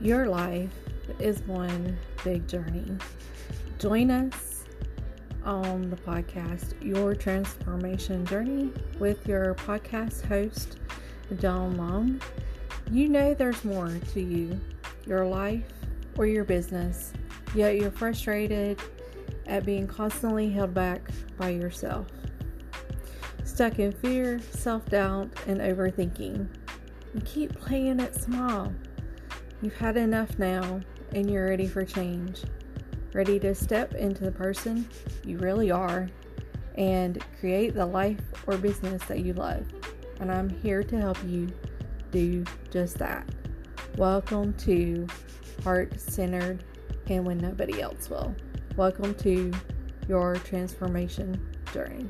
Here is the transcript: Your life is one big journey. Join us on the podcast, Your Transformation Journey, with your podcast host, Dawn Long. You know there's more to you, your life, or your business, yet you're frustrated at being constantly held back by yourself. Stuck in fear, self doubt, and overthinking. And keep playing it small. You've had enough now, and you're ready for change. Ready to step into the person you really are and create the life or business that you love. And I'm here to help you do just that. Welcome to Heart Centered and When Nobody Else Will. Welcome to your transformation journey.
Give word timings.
Your 0.00 0.28
life 0.28 0.70
is 1.18 1.40
one 1.42 1.98
big 2.22 2.46
journey. 2.46 2.86
Join 3.80 4.12
us 4.12 4.62
on 5.44 5.90
the 5.90 5.96
podcast, 5.96 6.74
Your 6.80 7.16
Transformation 7.16 8.24
Journey, 8.24 8.70
with 9.00 9.26
your 9.26 9.54
podcast 9.54 10.24
host, 10.24 10.78
Dawn 11.40 11.76
Long. 11.76 12.20
You 12.92 13.08
know 13.08 13.34
there's 13.34 13.64
more 13.64 13.90
to 14.12 14.20
you, 14.20 14.60
your 15.04 15.26
life, 15.26 15.64
or 16.16 16.26
your 16.26 16.44
business, 16.44 17.12
yet 17.52 17.76
you're 17.76 17.90
frustrated 17.90 18.78
at 19.48 19.66
being 19.66 19.88
constantly 19.88 20.48
held 20.48 20.74
back 20.74 21.10
by 21.36 21.48
yourself. 21.48 22.06
Stuck 23.42 23.80
in 23.80 23.90
fear, 23.90 24.38
self 24.52 24.86
doubt, 24.86 25.28
and 25.48 25.60
overthinking. 25.60 26.46
And 27.14 27.24
keep 27.24 27.58
playing 27.58 27.98
it 27.98 28.14
small. 28.14 28.72
You've 29.60 29.76
had 29.76 29.96
enough 29.96 30.38
now, 30.38 30.80
and 31.12 31.28
you're 31.28 31.48
ready 31.48 31.66
for 31.66 31.84
change. 31.84 32.44
Ready 33.12 33.40
to 33.40 33.56
step 33.56 33.92
into 33.94 34.22
the 34.22 34.30
person 34.30 34.88
you 35.24 35.36
really 35.38 35.72
are 35.72 36.08
and 36.76 37.20
create 37.40 37.74
the 37.74 37.84
life 37.84 38.20
or 38.46 38.56
business 38.56 39.02
that 39.06 39.18
you 39.18 39.32
love. 39.32 39.66
And 40.20 40.30
I'm 40.30 40.48
here 40.48 40.84
to 40.84 41.00
help 41.00 41.18
you 41.26 41.48
do 42.12 42.44
just 42.70 42.98
that. 42.98 43.28
Welcome 43.96 44.52
to 44.58 45.08
Heart 45.64 45.98
Centered 45.98 46.62
and 47.08 47.26
When 47.26 47.38
Nobody 47.38 47.82
Else 47.82 48.08
Will. 48.08 48.32
Welcome 48.76 49.12
to 49.16 49.52
your 50.06 50.36
transformation 50.36 51.36
journey. 51.72 52.08